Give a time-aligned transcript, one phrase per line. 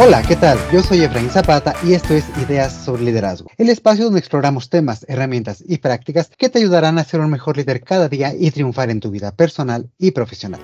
[0.00, 0.58] Hola, ¿qué tal?
[0.72, 5.04] Yo soy Efraín Zapata y esto es Ideas sobre Liderazgo, el espacio donde exploramos temas,
[5.06, 8.88] herramientas y prácticas que te ayudarán a ser un mejor líder cada día y triunfar
[8.88, 10.60] en tu vida personal y profesional.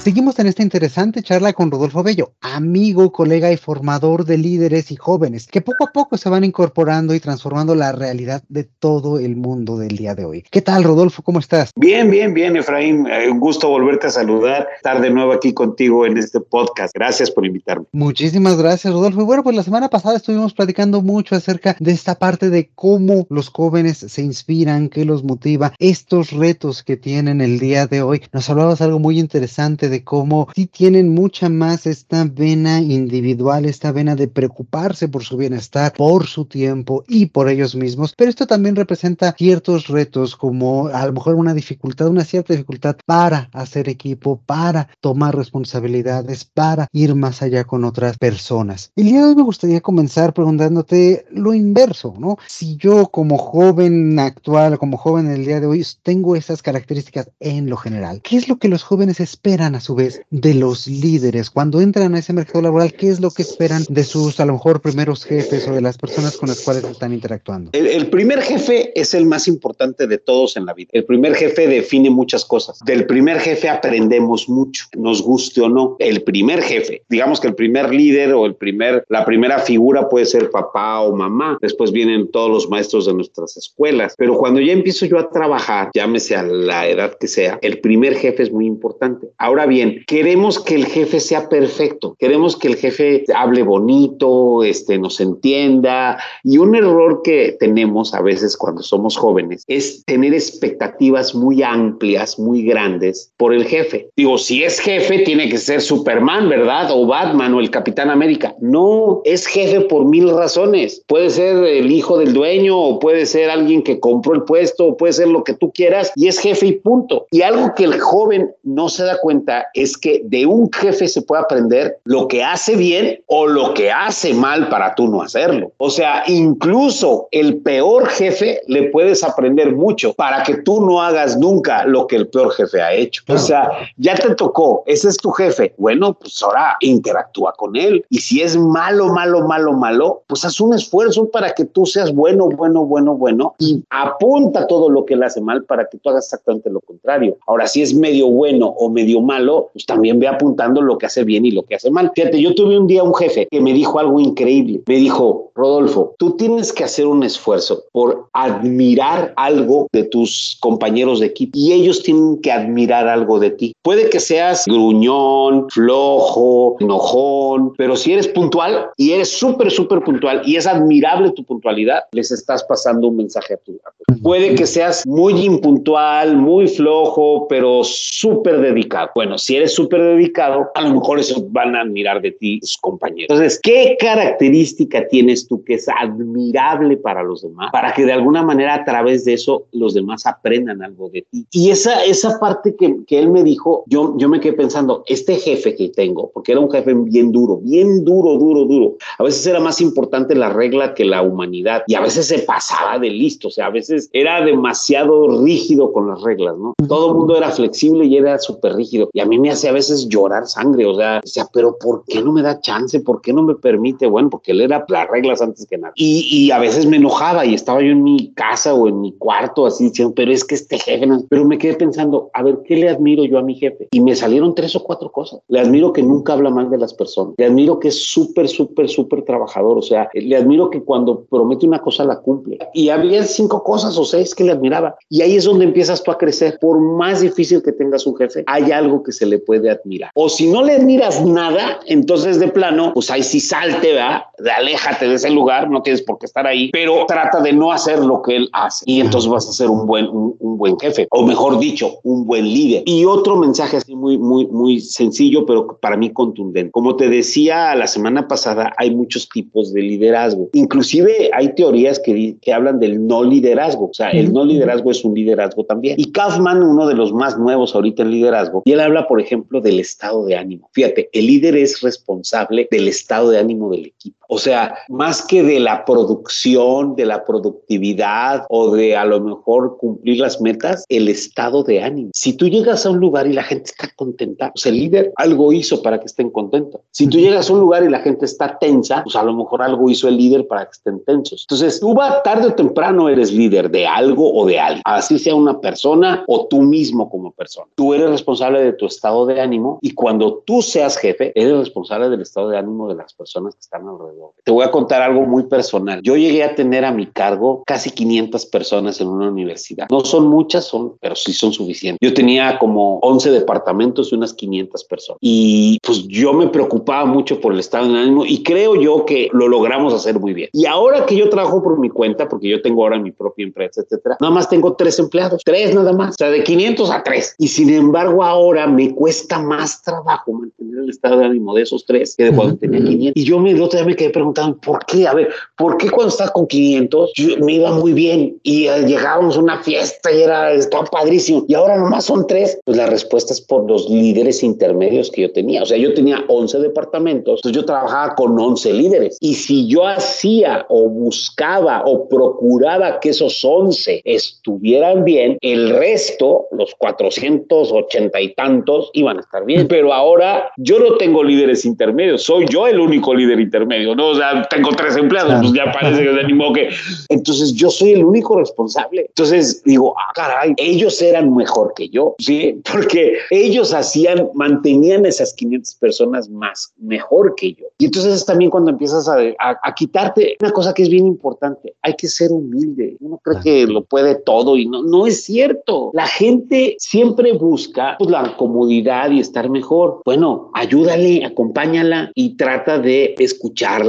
[0.00, 4.96] Seguimos en esta interesante charla con Rodolfo Bello, amigo, colega y formador de líderes y
[4.96, 9.36] jóvenes que poco a poco se van incorporando y transformando la realidad de todo el
[9.36, 10.44] mundo del día de hoy.
[10.50, 11.22] ¿Qué tal, Rodolfo?
[11.22, 11.72] ¿Cómo estás?
[11.76, 13.06] Bien, bien, bien, Efraín.
[13.08, 16.94] Eh, un gusto volverte a saludar, estar de nuevo aquí contigo en este podcast.
[16.94, 17.84] Gracias por invitarme.
[17.92, 19.20] Muchísimas gracias, Rodolfo.
[19.20, 23.26] Y bueno, pues la semana pasada estuvimos platicando mucho acerca de esta parte de cómo
[23.28, 28.22] los jóvenes se inspiran, qué los motiva, estos retos que tienen el día de hoy.
[28.32, 33.92] Nos hablabas algo muy interesante de cómo sí tienen mucha más esta vena individual, esta
[33.92, 38.46] vena de preocuparse por su bienestar, por su tiempo y por ellos mismos, pero esto
[38.46, 43.88] también representa ciertos retos como a lo mejor una dificultad, una cierta dificultad para hacer
[43.88, 48.92] equipo, para tomar responsabilidades, para ir más allá con otras personas.
[48.96, 52.36] El día de hoy me gustaría comenzar preguntándote lo inverso, ¿no?
[52.46, 57.68] Si yo como joven actual, como joven el día de hoy, tengo esas características en
[57.68, 61.48] lo general, ¿qué es lo que los jóvenes esperan a su vez de los líderes
[61.50, 62.92] cuando entran a ese mercado laboral?
[62.92, 65.96] ¿Qué es lo que esperan de sus a lo mejor primeros jefes o de las
[65.96, 67.70] personas con las cuales están interactuando?
[67.72, 70.90] El, el primer jefe es el más importante de todos en la vida.
[70.92, 72.80] El primer jefe define muchas cosas.
[72.84, 75.96] Del primer jefe aprendemos mucho, nos guste o no.
[75.98, 80.26] El primer jefe, digamos que el primer líder o el primer, la primera figura puede
[80.26, 81.56] ser papá o mamá.
[81.62, 84.14] Después vienen todos los maestros de nuestras escuelas.
[84.18, 88.14] Pero cuando ya empiezo yo a trabajar, llámese a la edad que sea, el primer
[88.16, 89.28] jefe es muy importante.
[89.38, 94.98] Ahora bien, queremos que el jefe sea perfecto, queremos que el jefe hable bonito, este,
[94.98, 96.18] nos entienda.
[96.44, 102.38] Y un error que tenemos a veces cuando somos jóvenes es tener expectativas muy amplias,
[102.38, 104.10] muy grandes por el jefe.
[104.16, 106.90] Digo, si es jefe, tiene que ser Superman, ¿verdad?
[106.90, 108.54] O Batman o el Capitán América.
[108.60, 111.02] No, es jefe por mil razones.
[111.06, 114.96] Puede ser el hijo del dueño o puede ser alguien que compró el puesto o
[114.96, 117.26] puede ser lo que tú quieras y es jefe y punto.
[117.30, 121.22] Y algo que el joven no se da cuenta es que de un jefe se
[121.22, 125.72] puede aprender lo que hace bien o lo que hace mal para tú no hacerlo.
[125.78, 131.36] O sea, incluso el peor jefe le puedes aprender mucho para que tú no hagas
[131.36, 133.22] nunca lo que el peor jefe ha hecho.
[133.28, 135.74] O sea, ya te tocó, ese es tu jefe.
[135.76, 138.04] Bueno, pues ahora interactúa con él.
[138.10, 142.12] Y si es malo, malo, malo, malo, pues haz un esfuerzo para que tú seas
[142.12, 146.10] bueno, bueno, bueno, bueno y apunta todo lo que él hace mal para que tú
[146.10, 147.36] hagas exactamente lo contrario.
[147.46, 151.24] Ahora, si es medio bueno o medio malo, pues también ve apuntando lo que hace
[151.24, 152.12] bien y lo que hace mal.
[152.14, 154.82] Fíjate, yo tuve un día un jefe que me dijo algo increíble.
[154.86, 161.20] Me dijo, Rodolfo, tú tienes que hacer un esfuerzo por admirar algo de tus compañeros
[161.20, 163.72] de equipo y ellos tienen que admirar algo de ti.
[163.82, 170.42] Puede que seas gruñón, flojo, enojón, pero si eres puntual y eres súper, súper puntual
[170.44, 173.78] y es admirable tu puntualidad, les estás pasando un mensaje a tu.
[174.22, 179.10] Puede que seas muy impuntual, muy flojo, pero súper dedicado.
[179.14, 182.76] Bueno, si eres súper dedicado, a lo mejor eso van a admirar de ti sus
[182.78, 183.28] compañeros.
[183.30, 187.70] Entonces, ¿qué característica tienes tú que es admirable para los demás?
[187.72, 191.46] Para que de alguna manera a través de eso los demás aprendan algo de ti.
[191.52, 195.36] Y esa, esa parte que, que él me dijo, yo, yo me quedé pensando, este
[195.36, 198.96] jefe que tengo, porque era un jefe bien duro, bien duro, duro, duro.
[199.18, 202.98] A veces era más importante la regla que la humanidad y a veces se pasaba
[202.98, 206.74] de listo, o sea, a veces era demasiado rígido con las reglas, ¿no?
[206.88, 209.08] Todo el mundo era flexible y era súper rígido.
[209.12, 212.22] Y a mí me hace a veces llorar sangre, o sea, decía, pero ¿por qué
[212.22, 213.00] no me da chance?
[213.00, 214.06] ¿Por qué no me permite?
[214.06, 215.92] Bueno, porque él era las reglas antes que nada.
[215.96, 219.12] Y, y a veces me enojaba y estaba yo en mi casa o en mi
[219.12, 221.22] cuarto así diciendo, pero es que este jefe no...
[221.28, 223.88] Pero me quedé pensando, a ver, ¿qué le admiro yo a mi jefe?
[223.90, 225.40] Y me salieron tres o cuatro cosas.
[225.48, 227.34] Le admiro que nunca habla mal de las personas.
[227.36, 229.78] Le admiro que es súper, súper, súper trabajador.
[229.78, 232.58] O sea, le admiro que cuando promete una cosa la cumple.
[232.74, 234.96] Y había cinco cosas o seis que le admiraba.
[235.08, 236.58] Y ahí es donde empiezas tú a crecer.
[236.60, 240.10] Por más difícil que tengas un jefe, hay algo que se le puede admirar.
[240.14, 243.90] O si no le admiras nada, entonces de plano, pues ahí sí salte.
[244.38, 247.72] De aléjate de ese lugar, no tienes por qué estar ahí, pero trata de no
[247.72, 248.84] hacer lo que él hace.
[248.86, 252.26] Y entonces vas a ser un buen, un, un buen jefe, o mejor dicho, un
[252.26, 252.82] buen líder.
[252.86, 256.70] Y otro mensaje así muy, muy, muy sencillo, pero para mí contundente.
[256.70, 260.48] Como te decía la semana pasada, hay muchos tipos de liderazgo.
[260.52, 263.86] Inclusive hay teorías que, que hablan del no liderazgo.
[263.90, 265.96] O sea, el no liderazgo es un liderazgo también.
[265.98, 269.60] Y Kaufman, uno de los más nuevos ahorita en liderazgo, y él habla, por ejemplo,
[269.60, 270.70] del estado de ánimo.
[270.72, 274.19] Fíjate, el líder es responsable del estado de ánimo del equipo.
[274.30, 279.76] O sea, más que de la producción, de la productividad o de a lo mejor
[279.76, 282.10] cumplir las metas, el estado de ánimo.
[282.14, 285.52] Si tú llegas a un lugar y la gente está contenta, pues el líder algo
[285.52, 286.80] hizo para que estén contentos.
[286.92, 289.62] Si tú llegas a un lugar y la gente está tensa, pues a lo mejor
[289.62, 291.42] algo hizo el líder para que estén tensos.
[291.48, 295.34] Entonces, tú va tarde o temprano eres líder de algo o de alguien, así sea
[295.34, 297.66] una persona o tú mismo como persona.
[297.74, 302.08] Tú eres responsable de tu estado de ánimo y cuando tú seas jefe, eres responsable
[302.08, 304.19] del estado de ánimo de las personas que están alrededor.
[304.44, 306.00] Te voy a contar algo muy personal.
[306.02, 309.86] Yo llegué a tener a mi cargo casi 500 personas en una universidad.
[309.90, 311.98] No son muchas, son, pero sí son suficientes.
[312.00, 315.18] Yo tenía como 11 departamentos y unas 500 personas.
[315.20, 319.28] Y pues yo me preocupaba mucho por el estado de ánimo y creo yo que
[319.32, 320.50] lo logramos hacer muy bien.
[320.52, 323.82] Y ahora que yo trabajo por mi cuenta, porque yo tengo ahora mi propia empresa,
[323.82, 327.34] etcétera, nada más tengo tres empleados, tres nada más, o sea, de 500 a tres.
[327.38, 331.84] Y sin embargo, ahora me cuesta más trabajo mantener el estado de ánimo de esos
[331.84, 333.12] tres que de cuando tenía 500.
[333.14, 335.06] Y yo me, el otro día me quedé preguntando, ¿por qué?
[335.06, 339.36] A ver, ¿por qué cuando estás con 500 me iba muy bien y eh, llegábamos
[339.36, 342.58] a una fiesta y era, estaba padrísimo y ahora nomás son tres?
[342.64, 345.62] Pues la respuesta es por los líderes intermedios que yo tenía.
[345.62, 349.16] O sea, yo tenía 11 departamentos, entonces yo trabajaba con 11 líderes.
[349.20, 356.46] Y si yo hacía o buscaba o procuraba que esos 11 estuvieran bien, el resto,
[356.52, 359.68] los 480 y tantos, iban a estar bien.
[359.68, 364.08] Pero ahora yo no tengo líderes intermedios, soy yo el único líder intermedio, ¿no?
[364.08, 366.70] O sea, tengo tres empleados, pues ya parece que de que.
[367.10, 369.04] Entonces yo soy el único responsable.
[369.08, 372.60] Entonces digo, ah, caray, ellos eran mejor que yo, ¿sí?
[372.72, 377.66] Porque ellos hacían, mantenían esas 500 personas más, mejor que yo.
[377.78, 381.74] Y entonces es también cuando empiezas a, a, quitarte una cosa que es bien importante,
[381.82, 382.96] hay que ser humilde.
[383.00, 385.90] Uno cree que lo puede todo y no, no es cierto.
[385.92, 390.00] La gente siempre busca pues, la comodidad y estar mejor.
[390.04, 393.14] Bueno, ayúdale, acompáñala y trata de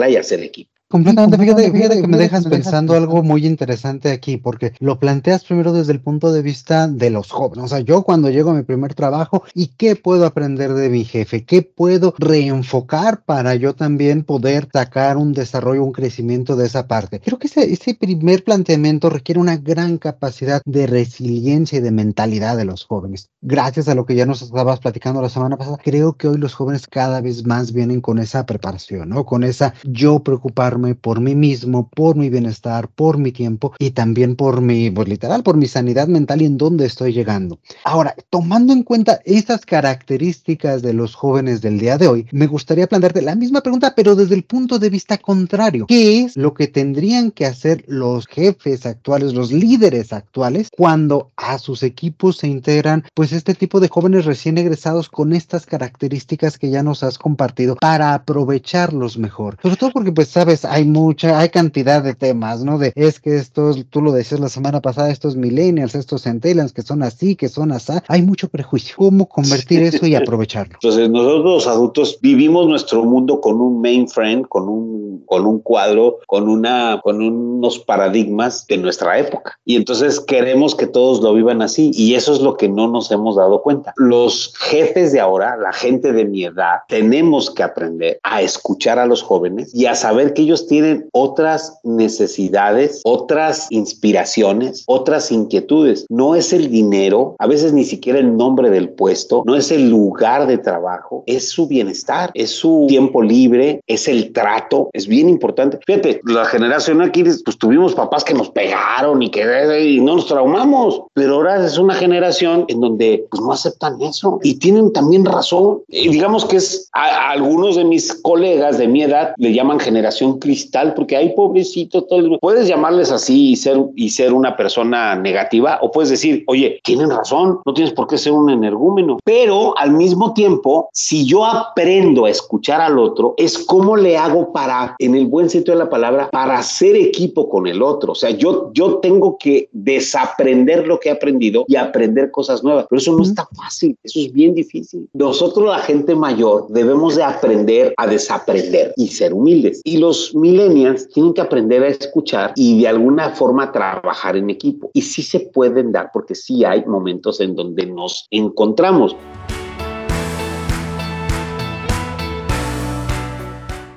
[0.10, 0.71] y hacer equipo.
[0.92, 5.72] Completamente, fíjate, fíjate que me dejas pensando algo muy interesante aquí, porque lo planteas primero
[5.72, 7.64] desde el punto de vista de los jóvenes.
[7.64, 11.06] O sea, yo cuando llego a mi primer trabajo, ¿y qué puedo aprender de mi
[11.06, 11.46] jefe?
[11.46, 17.22] ¿Qué puedo reenfocar para yo también poder sacar un desarrollo, un crecimiento de esa parte?
[17.22, 22.58] Creo que ese, ese primer planteamiento requiere una gran capacidad de resiliencia y de mentalidad
[22.58, 23.30] de los jóvenes.
[23.40, 26.54] Gracias a lo que ya nos estabas platicando la semana pasada, creo que hoy los
[26.54, 29.26] jóvenes cada vez más vienen con esa preparación, ¿no?
[29.26, 34.36] Con esa yo preocuparme por mí mismo, por mi bienestar, por mi tiempo y también
[34.36, 37.60] por mi, pues literal, por mi sanidad mental y en dónde estoy llegando.
[37.84, 42.88] Ahora, tomando en cuenta esas características de los jóvenes del día de hoy, me gustaría
[42.88, 45.86] plantearte la misma pregunta, pero desde el punto de vista contrario.
[45.88, 51.58] ¿Qué es lo que tendrían que hacer los jefes actuales, los líderes actuales, cuando a
[51.58, 56.70] sus equipos se integran, pues este tipo de jóvenes recién egresados con estas características que
[56.70, 59.58] ya nos has compartido para aprovecharlos mejor?
[59.62, 62.78] Sobre todo porque, pues, sabes, hay mucha, hay cantidad de temas, ¿no?
[62.78, 66.82] De es que estos, tú lo decías la semana pasada, estos millennials, estos centennials que
[66.82, 68.96] son así, que son así, hay mucho prejuicio.
[68.98, 70.76] ¿Cómo convertir eso y aprovecharlo?
[70.76, 76.20] Entonces, nosotros los adultos vivimos nuestro mundo con un mainframe, con un, con un cuadro,
[76.26, 79.60] con una, con unos paradigmas de nuestra época.
[79.66, 81.92] Y entonces queremos que todos lo vivan así.
[81.94, 83.94] Y eso es lo que no nos hemos dado cuenta.
[83.98, 89.06] Los jefes de ahora, la gente de mi edad, tenemos que aprender a escuchar a
[89.06, 96.06] los jóvenes y a saber que ellos tienen otras necesidades, otras inspiraciones, otras inquietudes.
[96.10, 99.90] No es el dinero, a veces ni siquiera el nombre del puesto, no es el
[99.90, 105.30] lugar de trabajo, es su bienestar, es su tiempo libre, es el trato, es bien
[105.30, 105.80] importante.
[105.86, 109.42] Fíjate, la generación aquí, pues tuvimos papás que nos pegaron y que
[109.82, 114.40] y no nos traumamos, pero ahora es una generación en donde pues no aceptan eso
[114.44, 115.82] y tienen también razón.
[115.88, 120.40] Y digamos que es a, algunos de mis colegas de mi edad le llaman generación
[120.52, 125.80] cristal, porque hay pobrecitos, todo puedes llamarles así y ser, y ser una persona negativa,
[125.82, 129.92] o puedes decir, oye, tienen razón, no tienes por qué ser un energúmeno, pero al
[129.92, 135.16] mismo tiempo, si yo aprendo a escuchar al otro, es cómo le hago para, en
[135.16, 138.12] el buen sentido de la palabra, para hacer equipo con el otro.
[138.12, 142.88] O sea, yo, yo tengo que desaprender lo que he aprendido y aprender cosas nuevas,
[142.90, 145.08] pero eso no está fácil, eso es bien difícil.
[145.14, 149.80] Nosotros, la gente mayor, debemos de aprender a desaprender y ser humildes.
[149.86, 154.90] Y los millennials tienen que aprender a escuchar y de alguna forma trabajar en equipo.
[154.94, 159.16] Y sí se pueden dar, porque sí hay momentos en donde nos encontramos.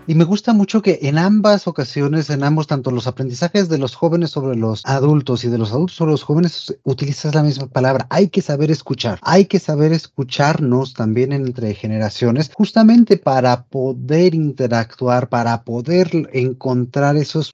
[0.07, 3.95] Y me gusta mucho que en ambas ocasiones, en ambos, tanto los aprendizajes de los
[3.95, 8.07] jóvenes sobre los adultos y de los adultos sobre los jóvenes, utilizas la misma palabra.
[8.11, 9.19] Hay que saber escuchar.
[9.23, 17.53] Hay que saber escucharnos también entre generaciones, justamente para poder interactuar, para poder encontrar esos,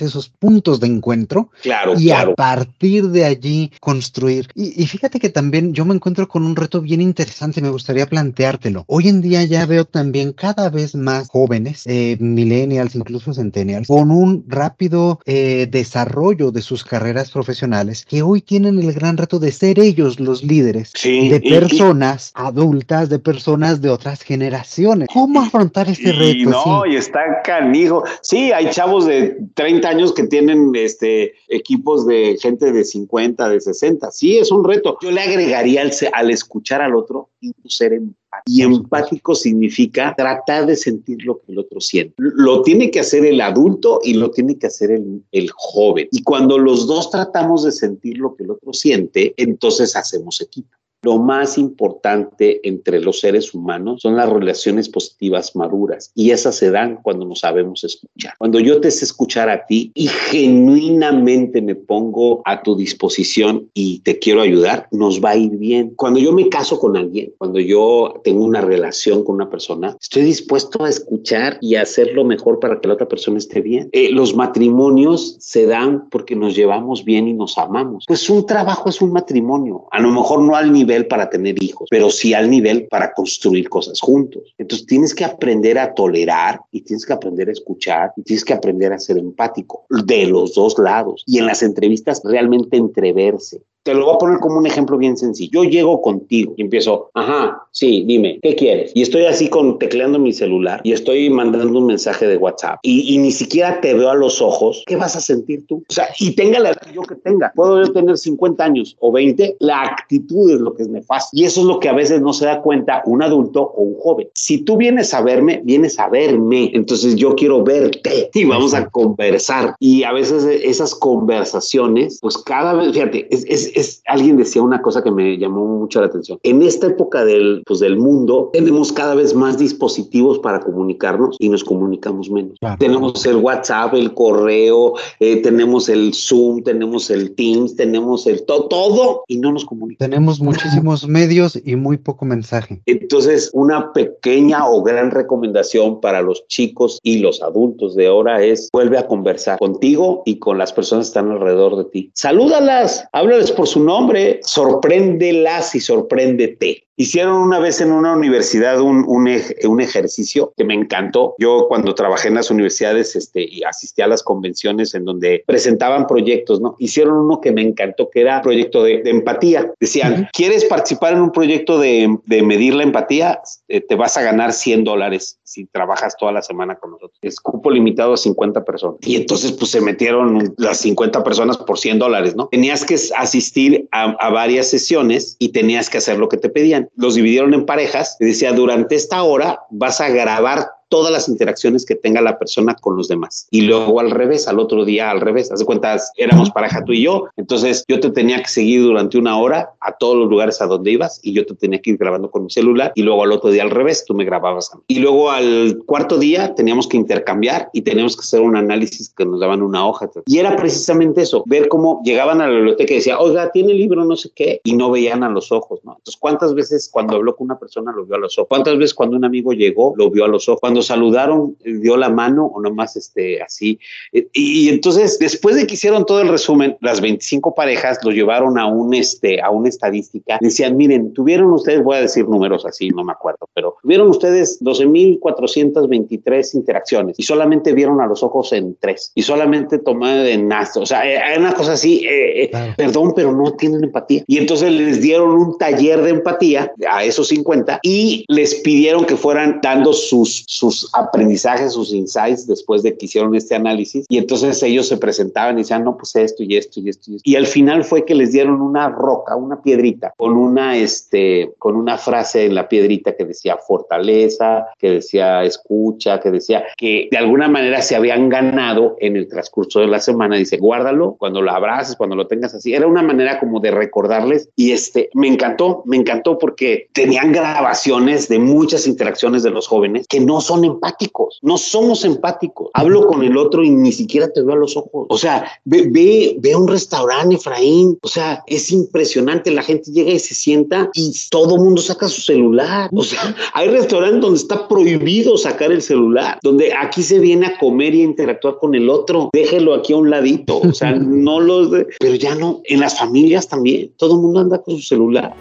[0.00, 1.50] esos puntos de encuentro.
[1.60, 2.32] Claro, y claro.
[2.32, 4.48] a partir de allí construir.
[4.54, 8.06] Y, y fíjate que también yo me encuentro con un reto bien interesante, me gustaría
[8.06, 8.84] planteártelo.
[8.86, 14.10] Hoy en día ya veo también cada vez más jóvenes, eh, millennials, incluso centennials, con
[14.12, 19.50] un rápido eh, desarrollo de sus carreras profesionales, que hoy tienen el gran reto de
[19.50, 25.08] ser ellos los líderes Sí, de y- personas adultas, de personas de otras generaciones.
[25.12, 26.50] ¿Cómo afrontar este Y reto?
[26.50, 26.92] no, Sí.
[26.92, 28.04] y está canijo.
[28.22, 33.60] Sí, hay chavos de 30 años que tienen este equipos de gente de 50, de
[33.60, 34.10] 60.
[34.12, 34.96] Sí, es un reto.
[35.02, 38.19] Yo le agregaría al, al escuchar al otro y ser empático.
[38.46, 42.14] Y empático significa tratar de sentir lo que el otro siente.
[42.18, 46.08] Lo tiene que hacer el adulto y lo tiene que hacer el, el joven.
[46.12, 50.79] Y cuando los dos tratamos de sentir lo que el otro siente, entonces hacemos equipo.
[51.02, 56.70] Lo más importante entre los seres humanos son las relaciones positivas maduras y esas se
[56.70, 58.34] dan cuando nos sabemos escuchar.
[58.38, 64.00] Cuando yo te sé escuchar a ti y genuinamente me pongo a tu disposición y
[64.00, 65.94] te quiero ayudar, nos va a ir bien.
[65.96, 70.22] Cuando yo me caso con alguien, cuando yo tengo una relación con una persona, estoy
[70.22, 73.88] dispuesto a escuchar y a hacer lo mejor para que la otra persona esté bien.
[73.92, 78.04] Eh, los matrimonios se dan porque nos llevamos bien y nos amamos.
[78.06, 80.70] Pues un trabajo es un matrimonio, a lo mejor no al
[81.08, 84.54] para tener hijos, pero sí al nivel para construir cosas juntos.
[84.58, 88.52] Entonces tienes que aprender a tolerar y tienes que aprender a escuchar y tienes que
[88.52, 93.62] aprender a ser empático de los dos lados y en las entrevistas realmente entreverse.
[93.82, 95.62] Te lo voy a poner como un ejemplo bien sencillo.
[95.62, 98.92] Yo llego contigo y empiezo, ajá, sí, dime, ¿qué quieres?
[98.94, 103.14] Y estoy así con tecleando mi celular y estoy mandando un mensaje de WhatsApp y,
[103.14, 104.84] y ni siquiera te veo a los ojos.
[104.86, 105.82] ¿Qué vas a sentir tú?
[105.88, 107.52] O sea, y tenga la edad yo que tenga.
[107.54, 109.56] Puedo yo tener 50 años o 20.
[109.60, 111.30] La actitud es lo que es nefasto.
[111.32, 113.98] Y eso es lo que a veces no se da cuenta un adulto o un
[113.98, 114.28] joven.
[114.34, 116.70] Si tú vienes a verme, vienes a verme.
[116.74, 119.74] Entonces yo quiero verte y vamos a conversar.
[119.78, 124.82] Y a veces esas conversaciones, pues cada vez, fíjate, es, es, es, alguien decía una
[124.82, 126.38] cosa que me llamó mucho la atención.
[126.42, 131.48] En esta época del, pues, del mundo, tenemos cada vez más dispositivos para comunicarnos y
[131.48, 132.58] nos comunicamos menos.
[132.60, 132.76] Claro.
[132.78, 138.64] Tenemos el WhatsApp, el correo, eh, tenemos el Zoom, tenemos el Teams, tenemos el to
[138.64, 140.10] todo y no nos comunicamos.
[140.10, 142.80] Tenemos muchísimos medios y muy poco mensaje.
[142.86, 148.68] Entonces, una pequeña o gran recomendación para los chicos y los adultos de ahora es
[148.72, 152.10] vuelve a conversar contigo y con las personas que están alrededor de ti.
[152.14, 156.84] Salúdalas, háblales por su nombre, sorpréndelas y sorpréndete.
[156.96, 161.34] Hicieron una vez en una universidad un, un, ej un, ejercicio que me encantó.
[161.38, 166.06] Yo cuando trabajé en las universidades este, y asistí a las convenciones en donde presentaban
[166.06, 166.74] proyectos, ¿no?
[166.78, 169.70] Hicieron uno que me encantó, que era proyecto de, de empatía.
[169.78, 170.28] Decían, uh -huh.
[170.32, 173.40] ¿quieres participar en un proyecto de, de medir la empatía?
[173.68, 177.18] Eh, te vas a ganar 100 dólares si trabajas toda la semana con nosotros.
[177.22, 178.98] Es cupo limitado a 50 personas.
[179.00, 182.46] Y entonces pues se metieron las 50 personas por 100 dólares, ¿no?
[182.46, 187.16] Tenías que asistir a, varias sesiones y tenías que hacer lo que te pedían los
[187.16, 191.94] dividieron en parejas y decía, durante esta hora vas a grabar todas las interacciones que
[191.94, 193.46] tenga la persona con los demás.
[193.50, 195.50] Y luego al revés, al otro día al revés.
[195.50, 197.28] Hace cuentas, éramos pareja tú y yo.
[197.36, 200.90] Entonces yo te tenía que seguir durante una hora a todos los lugares a donde
[200.90, 203.50] ibas y yo te tenía que ir grabando con mi celular y luego al otro
[203.50, 204.82] día al revés, tú me grababas a mí.
[204.88, 209.24] Y luego al cuarto día teníamos que intercambiar y teníamos que hacer un análisis que
[209.24, 210.10] nos daban una hoja.
[210.26, 213.78] Y era precisamente eso, ver cómo llegaban a la biblioteca y decía, oiga, tiene el
[213.78, 215.92] libro no sé qué, y no veían a los ojos, ¿no?
[215.92, 218.48] Entonces, ¿cuántas veces cuando habló con una persona lo vio a los ojos?
[218.48, 220.60] ¿Cuántas veces cuando un amigo llegó lo vio a los ojos?
[220.60, 223.78] Cuando saludaron, dio la mano o nomás este, así.
[224.12, 228.58] Y, y, entonces, después de que hicieron todo el resumen, las 25 parejas lo llevaron
[228.58, 230.38] a, un, este, a una estadística.
[230.40, 234.60] Decían, miren, tuvieron ustedes, voy a decir números así, no me acuerdo, pero tuvieron ustedes
[234.60, 240.80] 12.423 interacciones y solamente vieron a los ojos en tres y solamente tomaron en nasto.
[240.80, 242.74] O sea, hay una cosa así, eh, claro.
[242.76, 244.24] perdón, pero no tienen empatía.
[244.26, 249.16] Y entonces les dieron un taller de empatía a esos 50 y les pidieron que
[249.16, 254.06] fueran dando sus, sus aprendizajes, sus insights después de que hicieron este análisis.
[254.08, 257.16] Y entonces ellos se presentaban y decían, no, pues esto y esto y esto y
[257.16, 257.30] esto.
[257.30, 261.76] Y al final fue que les dieron una roca, una piedrita, con una, este, con
[261.76, 267.18] una frase en la piedrita que decía fortaleza, que decía escucha, que decía que de
[267.18, 270.36] alguna manera se habían ganado en el transcurso de la semana.
[270.36, 272.74] Dice, guárdalo cuando lo abraces, cuando lo tengas así.
[272.74, 278.28] Era una manera como de recordarles y este, me encantó, me encantó porque tenían grabaciones
[278.28, 282.70] de muchas interacciones de los jóvenes que no son son empáticos, no somos empáticos.
[282.74, 285.06] Hablo con el otro y ni siquiera te veo a los ojos.
[285.08, 287.98] O sea, ve, ve, ve a un restaurante, Efraín.
[288.02, 289.50] O sea, es impresionante.
[289.50, 292.90] La gente llega y se sienta y todo mundo saca su celular.
[292.92, 297.58] O sea, hay restaurantes donde está prohibido sacar el celular, donde aquí se viene a
[297.58, 299.30] comer y a interactuar con el otro.
[299.32, 300.60] Déjelo aquí a un ladito.
[300.60, 301.70] O sea, no los...
[301.70, 301.86] De...
[301.98, 302.60] Pero ya no.
[302.64, 303.92] En las familias también.
[303.96, 305.34] Todo el mundo anda con su celular.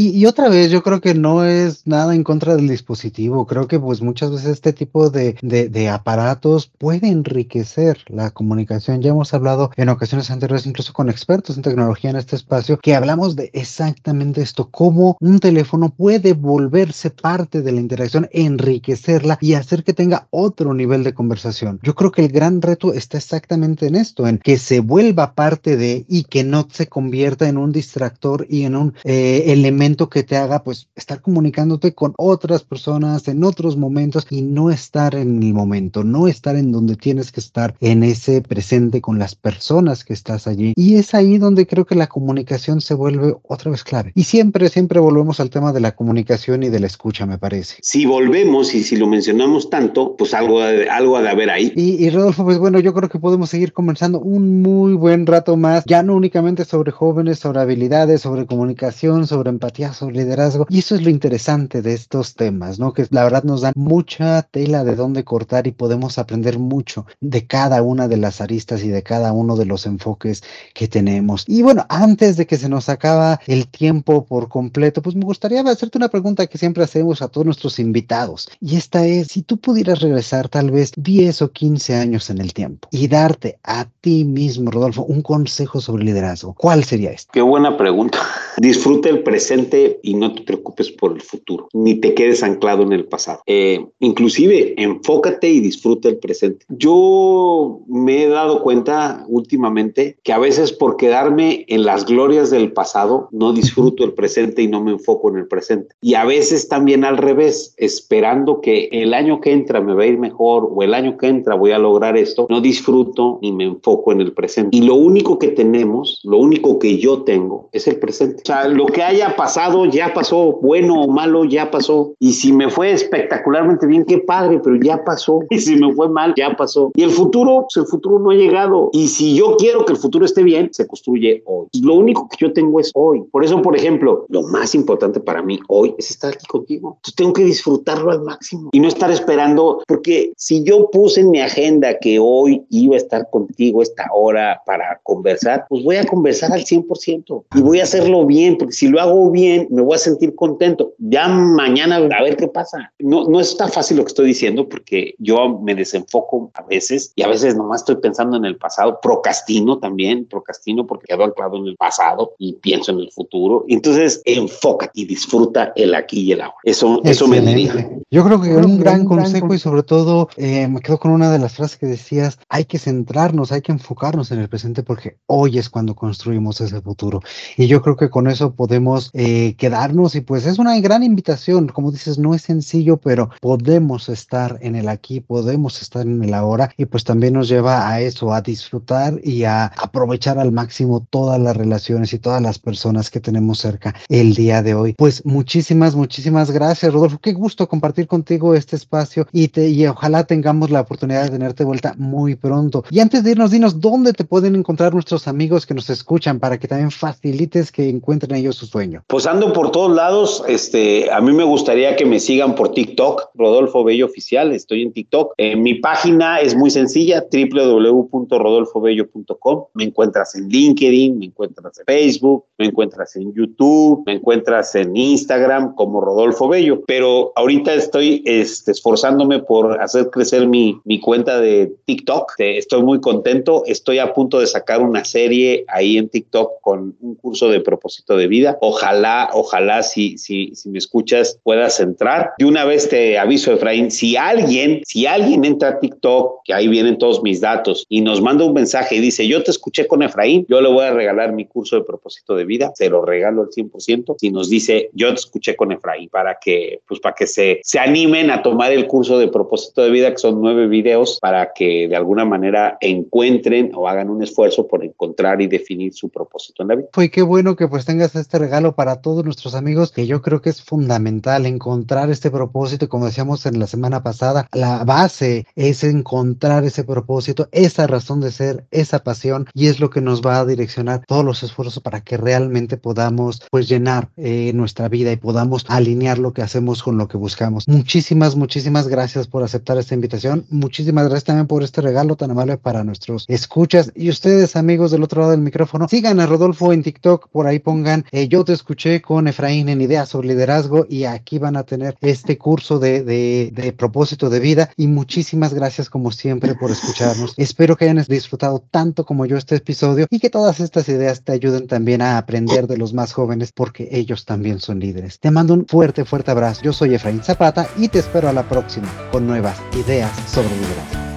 [0.00, 3.48] Y, otra vez, yo creo que no es nada en contra del dispositivo.
[3.48, 9.02] Creo que pues muchas veces este tipo de, de, aparatos puede enriquecer la comunicación.
[9.02, 12.94] Ya hemos hablado en ocasiones anteriores, incluso con expertos en tecnología en este espacio, que
[12.94, 19.54] hablamos de exactamente esto, cómo un teléfono puede volverse parte de la interacción, enriquecerla y
[19.54, 21.80] hacer que tenga otro nivel de conversación.
[21.82, 25.76] Yo creo que el gran reto está exactamente en esto, en que se vuelva parte
[25.76, 30.22] de y que no se convierta en un distractor y en un eh, elemento que
[30.22, 35.42] te haga pues estar comunicándote con otras personas en otros momentos y no estar en
[35.42, 40.04] el momento, no estar en donde tienes que estar en ese presente con las personas
[40.04, 40.74] que estás allí.
[40.76, 44.12] Y es ahí donde creo que la comunicación se vuelve otra vez clave.
[44.14, 47.76] Y siempre, siempre volvemos al tema de la comunicación y de la escucha, me parece.
[47.80, 51.72] Si volvemos y si lo mencionamos tanto, pues algo, algo ha de haber ahí.
[51.74, 55.56] Y, y Rodolfo, pues bueno, yo creo que podemos seguir conversando un muy buen rato
[55.56, 60.66] más, ya no únicamente sobre jóvenes, sobre habilidades, sobre comunicación, sobre empatía sobre liderazgo.
[60.68, 62.92] Y eso es lo interesante de estos temas, ¿no?
[62.92, 67.46] Que la verdad nos dan mucha tela de dónde cortar y podemos aprender mucho de
[67.46, 70.42] cada una de las aristas y de cada uno de los enfoques
[70.74, 71.44] que tenemos.
[71.46, 75.60] Y bueno, antes de que se nos acaba el tiempo por completo, pues me gustaría
[75.60, 78.48] hacerte una pregunta que siempre hacemos a todos nuestros invitados.
[78.60, 82.52] Y esta es, si tú pudieras regresar tal vez 10 o 15 años en el
[82.52, 87.30] tiempo y darte a ti mismo, Rodolfo, un consejo sobre liderazgo, ¿cuál sería este?
[87.32, 88.18] Qué buena pregunta.
[88.56, 89.67] Disfruta el presente
[90.02, 93.42] y no te preocupes por el futuro, ni te quedes anclado en el pasado.
[93.46, 96.64] Eh, inclusive, enfócate y disfruta el presente.
[96.68, 102.72] Yo me he dado cuenta últimamente que a veces por quedarme en las glorias del
[102.72, 105.94] pasado, no disfruto el presente y no me enfoco en el presente.
[106.00, 110.06] Y a veces también al revés, esperando que el año que entra me va a
[110.06, 113.64] ir mejor o el año que entra voy a lograr esto, no disfruto ni me
[113.64, 114.76] enfoco en el presente.
[114.76, 118.42] Y lo único que tenemos, lo único que yo tengo es el presente.
[118.42, 119.57] O sea, lo que haya pasado
[119.90, 122.14] ya pasó, bueno o malo, ya pasó.
[122.18, 125.40] Y si me fue espectacularmente bien, qué padre, pero ya pasó.
[125.50, 126.92] Y si me fue mal, ya pasó.
[126.94, 128.90] Y el futuro, pues el futuro no ha llegado.
[128.92, 131.66] Y si yo quiero que el futuro esté bien, se construye hoy.
[131.82, 133.22] Lo único que yo tengo es hoy.
[133.32, 136.94] Por eso, por ejemplo, lo más importante para mí hoy es estar aquí contigo.
[136.98, 141.30] Entonces tengo que disfrutarlo al máximo y no estar esperando, porque si yo puse en
[141.30, 146.04] mi agenda que hoy iba a estar contigo esta hora para conversar, pues voy a
[146.04, 149.37] conversar al 100% y voy a hacerlo bien, porque si lo hago bien,
[149.70, 150.94] me voy a sentir contento.
[150.98, 152.92] Ya mañana a ver qué pasa.
[152.98, 157.22] No, no está fácil lo que estoy diciendo porque yo me desenfoco a veces y
[157.22, 158.98] a veces nomás estoy pensando en el pasado.
[159.00, 163.64] Procrastino también, procrastino porque quedo anclado en el pasado y pienso en el futuro.
[163.68, 166.56] Entonces, enfócate y disfruta el aquí y el ahora.
[166.64, 167.90] Eso, eso me diría.
[168.10, 171.38] Yo creo que un gran consejo y sobre todo eh, me quedo con una de
[171.38, 175.58] las frases que decías, hay que centrarnos, hay que enfocarnos en el presente porque hoy
[175.58, 177.20] es cuando construimos ese futuro.
[177.56, 179.27] Y yo creo que con eso podemos eh,
[179.58, 184.58] quedarnos y pues es una gran invitación, como dices, no es sencillo, pero podemos estar
[184.60, 188.32] en el aquí, podemos estar en el ahora y pues también nos lleva a eso,
[188.32, 193.20] a disfrutar y a aprovechar al máximo todas las relaciones y todas las personas que
[193.20, 194.94] tenemos cerca el día de hoy.
[194.94, 197.18] Pues muchísimas, muchísimas gracias, Rodolfo.
[197.18, 201.64] Qué gusto compartir contigo este espacio y, te, y ojalá tengamos la oportunidad de tenerte
[201.64, 202.84] vuelta muy pronto.
[202.90, 206.58] Y antes de irnos, dinos dónde te pueden encontrar nuestros amigos que nos escuchan para
[206.58, 209.04] que también facilites que encuentren ellos su sueño.
[209.26, 210.42] Ando por todos lados.
[210.48, 214.52] Este, a mí me gustaría que me sigan por TikTok, Rodolfo Bello Oficial.
[214.52, 215.34] Estoy en TikTok.
[215.36, 219.64] Eh, mi página es muy sencilla, www.rodolfobello.com.
[219.74, 224.96] Me encuentras en LinkedIn, me encuentras en Facebook, me encuentras en YouTube, me encuentras en
[224.96, 226.82] Instagram como Rodolfo Bello.
[226.86, 232.32] Pero ahorita estoy este, esforzándome por hacer crecer mi, mi cuenta de TikTok.
[232.38, 233.62] Estoy muy contento.
[233.66, 238.16] Estoy a punto de sacar una serie ahí en TikTok con un curso de propósito
[238.16, 238.58] de vida.
[238.60, 242.32] Ojalá ojalá, si, si, si me escuchas puedas entrar.
[242.38, 246.68] De una vez te aviso, Efraín, si alguien, si alguien entra a TikTok, que ahí
[246.68, 250.02] vienen todos mis datos, y nos manda un mensaje y dice, yo te escuché con
[250.02, 253.42] Efraín, yo le voy a regalar mi curso de propósito de vida, se lo regalo
[253.42, 257.26] al 100%, si nos dice, yo te escuché con Efraín, para que, pues para que
[257.26, 261.18] se, se animen a tomar el curso de propósito de vida, que son nueve videos,
[261.20, 266.08] para que de alguna manera encuentren o hagan un esfuerzo por encontrar y definir su
[266.08, 266.88] propósito en la vida.
[266.92, 270.40] Pues qué bueno que pues tengas este regalo para todos nuestros amigos que yo creo
[270.40, 275.84] que es fundamental encontrar este propósito, como decíamos en la semana pasada, la base es
[275.84, 280.40] encontrar ese propósito, esa razón de ser, esa pasión y es lo que nos va
[280.40, 285.16] a direccionar todos los esfuerzos para que realmente podamos pues llenar eh, nuestra vida y
[285.16, 287.66] podamos alinear lo que hacemos con lo que buscamos.
[287.68, 290.46] Muchísimas, muchísimas gracias por aceptar esta invitación.
[290.50, 295.02] Muchísimas gracias también por este regalo tan amable para nuestros escuchas y ustedes amigos del
[295.02, 295.88] otro lado del micrófono.
[295.88, 299.80] Sigan a Rodolfo en TikTok, por ahí pongan eh, yo te escuché con Efraín en
[299.80, 304.40] ideas sobre liderazgo y aquí van a tener este curso de, de, de propósito de
[304.40, 307.34] vida y muchísimas gracias como siempre por escucharnos.
[307.36, 311.32] Espero que hayan disfrutado tanto como yo este episodio y que todas estas ideas te
[311.32, 315.20] ayuden también a aprender de los más jóvenes porque ellos también son líderes.
[315.20, 316.62] Te mando un fuerte, fuerte abrazo.
[316.62, 321.07] Yo soy Efraín Zapata y te espero a la próxima con nuevas ideas sobre liderazgo.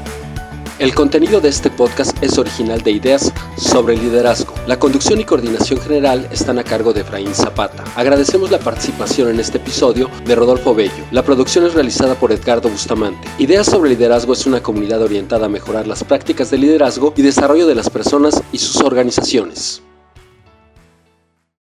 [0.82, 4.56] El contenido de este podcast es original de Ideas sobre Liderazgo.
[4.66, 7.84] La conducción y coordinación general están a cargo de Efraín Zapata.
[7.96, 11.06] Agradecemos la participación en este episodio de Rodolfo Bello.
[11.12, 13.28] La producción es realizada por Edgardo Bustamante.
[13.38, 17.68] Ideas sobre Liderazgo es una comunidad orientada a mejorar las prácticas de liderazgo y desarrollo
[17.68, 19.84] de las personas y sus organizaciones.